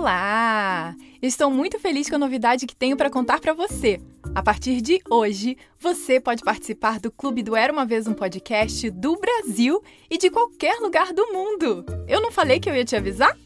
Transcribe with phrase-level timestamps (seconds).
[0.00, 0.96] Olá!
[1.20, 4.00] Estou muito feliz com a novidade que tenho para contar para você.
[4.34, 8.88] A partir de hoje, você pode participar do Clube do Era uma Vez um Podcast
[8.88, 11.84] do Brasil e de qualquer lugar do mundo.
[12.08, 13.36] Eu não falei que eu ia te avisar?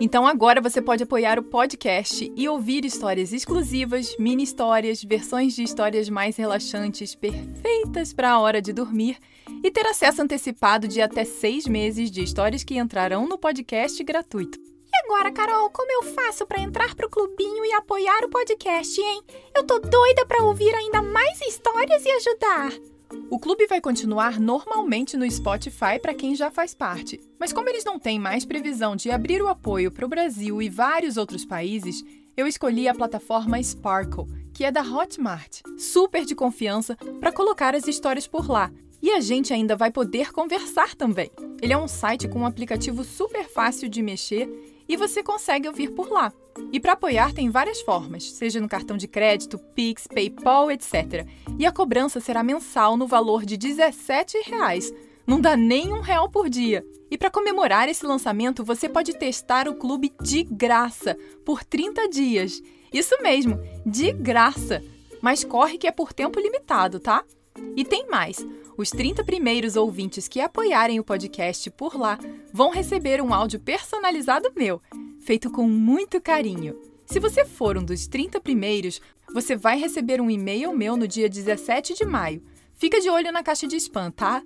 [0.00, 5.64] Então agora você pode apoiar o podcast e ouvir histórias exclusivas, mini histórias, versões de
[5.64, 9.18] histórias mais relaxantes, perfeitas para a hora de dormir
[9.64, 14.73] e ter acesso antecipado de até seis meses de histórias que entrarão no podcast gratuito.
[14.94, 19.22] E agora, Carol, como eu faço para entrar pro clubinho e apoiar o podcast, hein?
[19.52, 22.72] Eu tô doida para ouvir ainda mais histórias e ajudar.
[23.28, 27.84] O clube vai continuar normalmente no Spotify para quem já faz parte, mas como eles
[27.84, 32.04] não têm mais previsão de abrir o apoio para o Brasil e vários outros países,
[32.36, 37.88] eu escolhi a plataforma Sparkle, que é da Hotmart, super de confiança para colocar as
[37.88, 38.70] histórias por lá.
[39.02, 41.32] E a gente ainda vai poder conversar também.
[41.60, 44.48] Ele é um site com um aplicativo super fácil de mexer
[44.88, 46.32] e você consegue ouvir por lá.
[46.72, 51.26] E para apoiar tem várias formas, seja no cartão de crédito, Pix, PayPal, etc.
[51.58, 54.92] E a cobrança será mensal no valor de 17 reais.
[55.26, 56.84] Não dá nem um real por dia.
[57.10, 62.60] E para comemorar esse lançamento, você pode testar o clube de graça por 30 dias.
[62.92, 64.82] Isso mesmo, de graça.
[65.20, 67.24] Mas corre que é por tempo limitado, tá?
[67.76, 68.46] E tem mais.
[68.76, 72.18] Os 30 primeiros ouvintes que apoiarem o podcast por lá
[72.52, 74.80] vão receber um áudio personalizado meu,
[75.20, 76.76] feito com muito carinho.
[77.06, 79.00] Se você for um dos 30 primeiros,
[79.32, 82.42] você vai receber um e-mail meu no dia 17 de maio.
[82.74, 84.42] Fica de olho na caixa de spam, tá?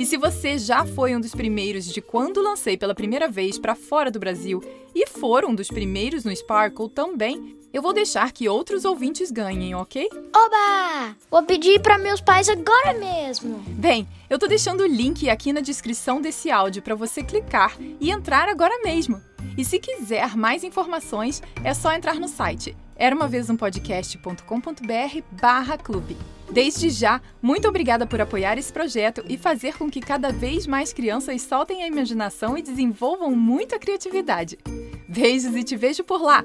[0.00, 3.74] E se você já foi um dos primeiros de quando lancei pela primeira vez para
[3.74, 4.62] fora do Brasil
[4.94, 9.74] e for um dos primeiros no Sparkle também, eu vou deixar que outros ouvintes ganhem,
[9.74, 10.08] ok?
[10.34, 11.14] Oba!
[11.30, 13.62] Vou pedir para meus pais agora mesmo.
[13.68, 18.10] Bem, eu tô deixando o link aqui na descrição desse áudio para você clicar e
[18.10, 19.20] entrar agora mesmo.
[19.54, 25.22] E se quiser mais informações, é só entrar no site era uma vez um podcast.com.br
[25.32, 26.18] barra clube.
[26.52, 30.92] Desde já, muito obrigada por apoiar esse projeto e fazer com que cada vez mais
[30.92, 34.58] crianças soltem a imaginação e desenvolvam muita criatividade.
[35.08, 36.44] Beijos e te vejo por lá!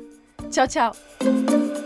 [0.52, 1.85] Tchau, tchau!